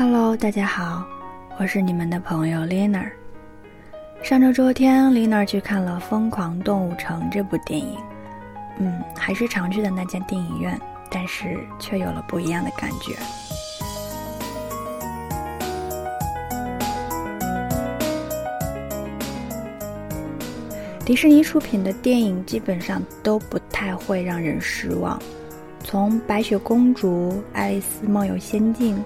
[0.00, 1.04] Hello，大家好，
[1.58, 3.04] 我是你们的朋友 Lina。
[4.22, 7.98] 上周周天，Lina 去看了《疯狂动物城》这部电影。
[8.78, 10.80] 嗯，还是常去的那家电影院，
[11.10, 13.16] 但是却有了不一样的感觉。
[21.04, 25.20] 迪士尼出品的电影基本上都不太会让人失望，
[25.82, 28.96] 从《白雪公主》《爱丽丝梦游仙境》，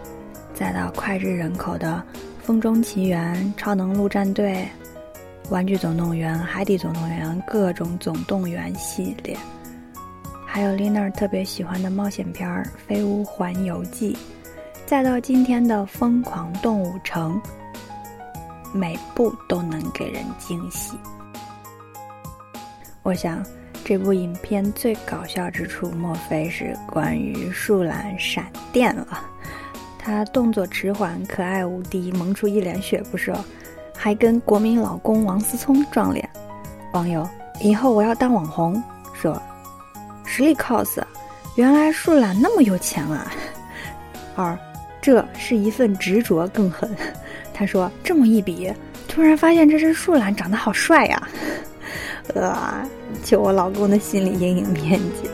[0.63, 2.01] 再到脍炙人口的
[2.41, 4.65] 《风中奇缘》《超能陆战队》
[5.51, 9.37] 《玩具总动员》《海底总动员》各种总动员系列，
[10.47, 12.49] 还有 Lina 特别喜欢的冒险片
[12.87, 14.15] 《飞屋环游记》，
[14.87, 17.43] 再到今天的《疯狂动物城》，
[18.73, 20.97] 每部都能给人惊喜。
[23.03, 23.45] 我想，
[23.85, 29.25] 这部影片最搞笑之处，莫非是关于树懒闪电了？
[30.05, 33.33] 他动作迟缓，可爱无敌，萌出一脸血不说，
[33.97, 36.29] 还跟国民老公王思聪撞脸。
[36.93, 37.27] 网友
[37.61, 38.83] 以后我要当网红，
[39.15, 39.41] 说
[40.27, 41.01] 实力 cos，
[41.55, 43.31] 原来树懒那么有钱啊！
[44.35, 44.59] 二，
[45.01, 46.91] 这是一份执着更狠。
[47.55, 48.73] 他说这么一比，
[49.07, 51.29] 突然发现这只树懒长得好帅呀！
[52.35, 52.85] 呃，
[53.23, 55.31] 就我老公的心理阴影面积。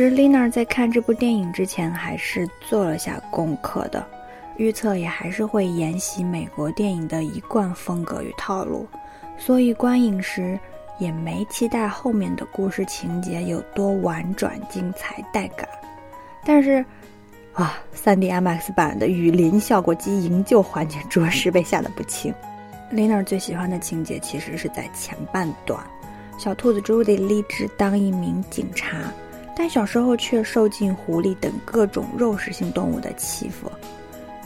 [0.00, 4.02] 其实，Lina 在看这部电影之前还是做了下功课的，
[4.56, 8.88] 预测也还是会沿袭美国电影的一贯风格与套路，
[9.36, 10.58] 所以观影时
[10.98, 15.68] 也没期待后面的故事情节有多婉转、精彩、带感，
[16.46, 16.82] 但是。
[17.52, 22.32] 啊，3D MX 版的雨林效果机营救环节着实被吓得不轻。
[22.90, 25.78] Lina 最喜欢的情节其实是在前半段，
[26.38, 28.96] 小兔子朱迪立志当一名警察，
[29.54, 33.70] 但小时候却受尽狐狸等各种肉食性动物的欺负。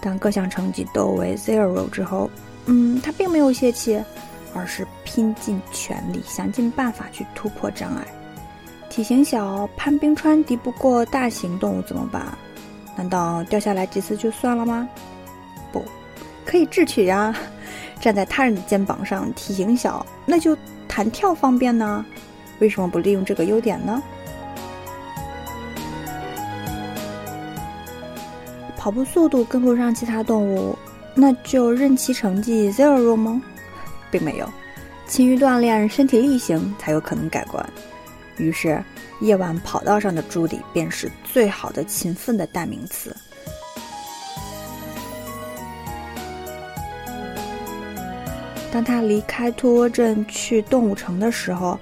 [0.01, 2.29] 当各项成绩都为 zero 之后，
[2.67, 4.03] 嗯，他并没有泄气，
[4.55, 8.07] 而是拼尽全力，想尽办法去突破障碍。
[8.91, 12.27] 体型小，攀冰川敌不过大型动物怎么办？
[12.97, 14.89] 难道掉下来几次就算了吗？
[15.73, 15.83] 不，
[16.45, 17.35] 可以智取呀！
[18.01, 22.05] 站在他人的肩膀上，体型小，那就弹跳方便呢。
[22.61, 24.03] 为什么不利用这个优点呢？
[28.85, 30.77] 跑步速度跟不上其他动物，
[31.15, 33.41] 那就任其成绩 zero 吗？
[34.11, 34.47] 并没有，
[35.07, 37.67] 勤于锻炼，身体力行才有可能改观。
[38.37, 38.79] 于是。
[39.21, 43.17] 夜晚跑道上的朱迪便是最好的勤奋的代名词。
[48.71, 51.79] 当他离开托沃镇去动物城的时候，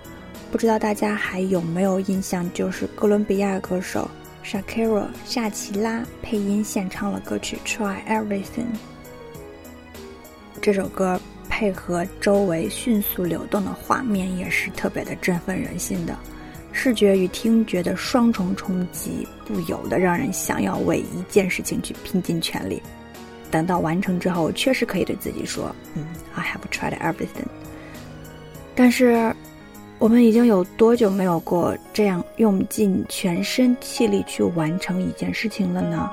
[0.52, 2.48] 不知道大家还有没有印象？
[2.52, 4.08] 就是哥伦比亚歌手
[4.44, 8.44] Shakira 夏奇拉配音献唱了歌曲《Try Everything》。
[10.60, 16.16] 这首歌配合周围迅速流动的画面，也是特别的振奋人心的。
[16.72, 22.82] 视觉与听觉的双重冲击，不由得让人想要为一件事情去拼尽全力。
[23.50, 26.04] 等到完成之后，确实可以对自己说：“嗯
[26.34, 27.46] ，I have tried everything。”
[28.74, 29.34] 但是，
[30.02, 36.10] 我们已经有多久没有过这样用尽全身气力去完成一件事情了呢？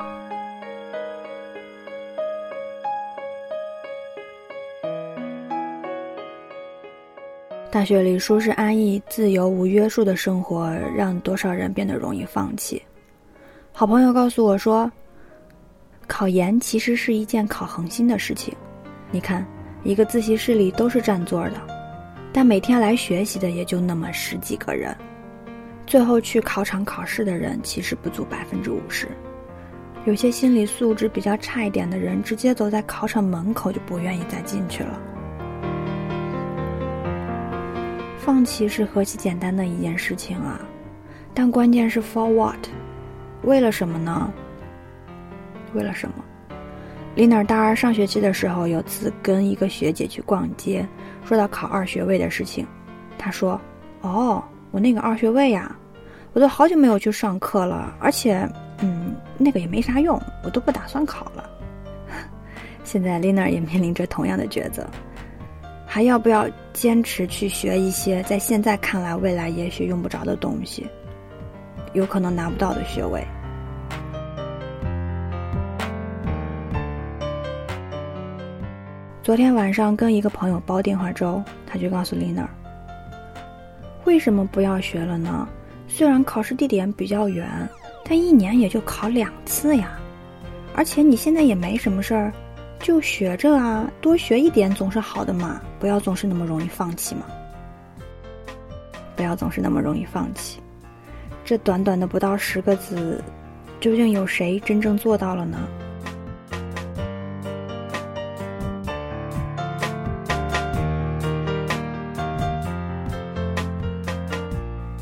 [7.71, 12.79] 大学里舒适安逸、自由无约束的生活，让多少人变得容易放弃。
[13.71, 14.91] 好朋友告诉我说，
[16.05, 18.53] 考研其实是一件考恒心的事情。
[19.09, 19.43] 你看，
[19.83, 21.78] 一个自习室里都是占座的，
[22.31, 24.95] 但每天来学习的也就那么十几个人，
[25.85, 29.07] 最后去考场考试的人其实不足百分之五十。
[30.05, 34.99] 有些心理素质比较差一点的人，直接走在考场门口就不愿意再进去了。
[38.17, 40.61] 放弃是何其简单的一件事情啊！
[41.33, 42.59] 但关键是 for what？
[43.43, 44.31] 为了什么呢？
[45.73, 46.15] 为了什么
[47.15, 50.87] ？Lina 大二上学期的时候，有次跟一个学姐去逛街，
[51.29, 52.65] 说到考二学位的事情，
[53.15, 53.61] 他说
[54.01, 55.75] ：“哦，我那个二学位呀，
[56.33, 58.49] 我都好久没有去上课了，而且，
[58.81, 61.47] 嗯，那个也没啥用，我都不打算考了。”
[62.83, 64.83] 现在 Lina 也面临着同样的抉择。
[65.85, 70.87] 还要不要坚持去学一些在现在看来未来也许用不着的东西，
[71.93, 73.23] 有可能拿不到的学位？
[79.29, 82.49] 昨天晚上跟一个朋友煲电话粥，他就告诉丽娜
[84.05, 85.47] ：“为什么不要学了呢？
[85.87, 87.47] 虽然考试地点比较远，
[88.03, 89.99] 但一年也就考两次呀。
[90.73, 92.33] 而且你现在也没什么事儿，
[92.79, 95.61] 就学着啊，多学一点总是好的嘛。
[95.79, 97.21] 不要总是那么容易放弃嘛。
[99.15, 100.59] 不要总是那么容易放弃。
[101.45, 103.23] 这短短的不到十个字，
[103.79, 105.59] 究竟有谁真正做到了呢？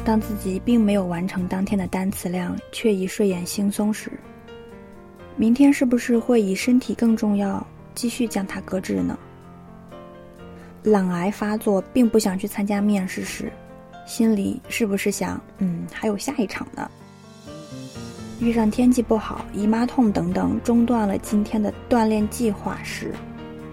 [0.08, 4.10] 当自己并没有完成当天的单词量，却已睡眼惺忪时，
[5.36, 9.20] 明天是不是会以身体更重要，继续将它搁置呢？
[10.84, 13.52] 懒癌发作，并不想去参加面试时。
[14.06, 16.90] 心里是不是想，嗯，还有下一场呢？
[18.40, 23.14] 遇上天气不好、姨妈痛等等，中断了今天的锻炼计划时，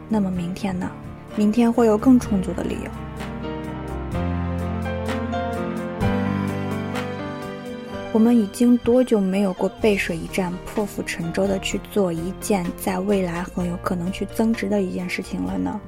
[0.08, 0.90] 那么明天呢？
[1.37, 2.90] 明天会有更充足的理由。
[8.14, 15.81] 我们已经多久没有过背水一战、破釜沉舟的去做一件在未来很有可能去增值的一件事情了呢？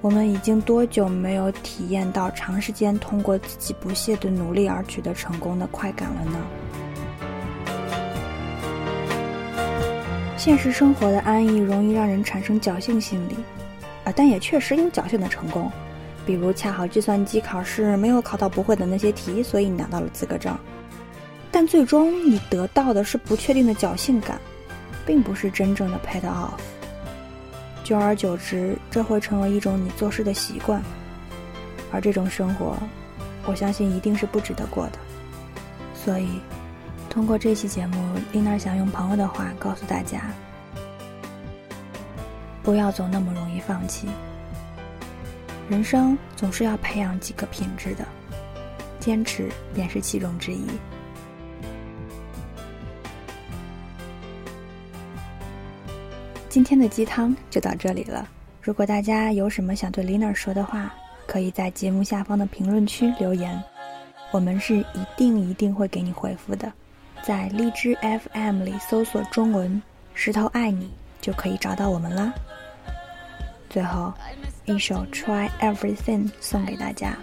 [0.00, 6.38] 我们已经多久没有体验到长时间通过自己不懈的努力而取得成功的快感了呢？
[10.38, 13.34] 现实生活的安逸容易让人产生侥幸心理，
[14.04, 15.70] 啊，但也确实有侥幸的成功，
[16.24, 20.56] 比如恰好计算机考试没有考到不会的那些题，所以拿到了资格证。
[21.58, 24.38] 但最终你得到的是不确定的侥幸感，
[25.06, 26.60] 并不是真正的 paid off。
[27.82, 30.82] 久而久之，这会成为一种你做事的习惯，
[31.90, 32.76] 而这种生活，
[33.46, 34.98] 我相信一定是不值得过的。
[35.94, 36.28] 所以，
[37.08, 40.30] 通过这期节目，丽娜想用朋友的话告诉大家：
[42.62, 44.08] 不要总那么容易放弃。
[45.70, 48.06] 人生总是要培养几个品质的，
[49.00, 50.66] 坚持便是其中之一。
[56.56, 58.26] 今天的鸡汤就到这里了。
[58.62, 60.90] 如果大家有什么想对 Lina 说的话，
[61.26, 63.62] 可以在节目下方的评论区留言，
[64.30, 66.72] 我们是一定一定会给你回复的。
[67.22, 69.82] 在荔枝 FM 里搜索中文
[70.14, 72.32] “石头爱你”就可以找到我们啦。
[73.68, 74.10] 最后，
[74.64, 77.18] 一首《Try Everything》送给大家。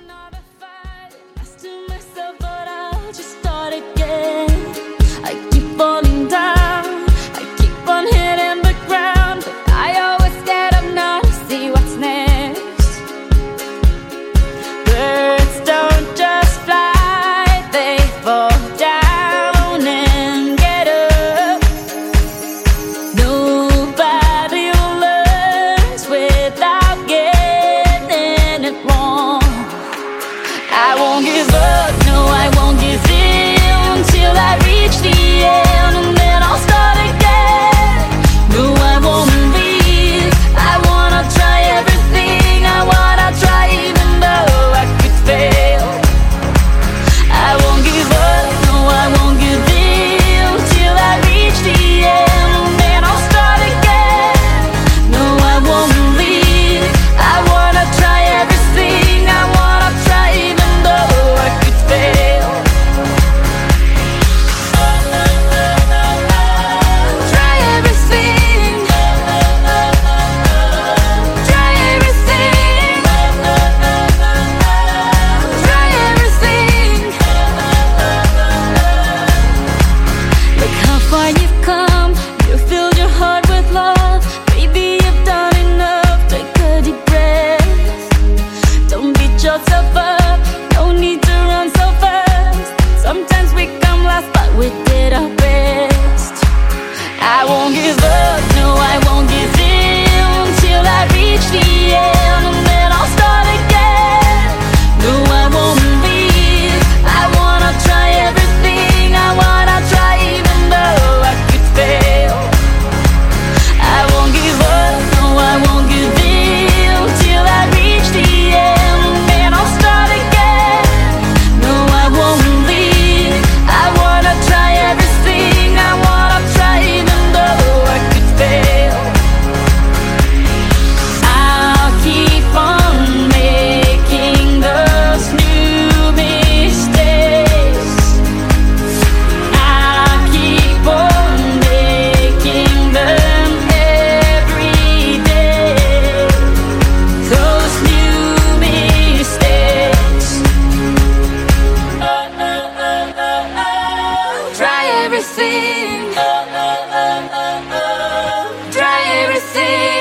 [159.51, 159.92] See.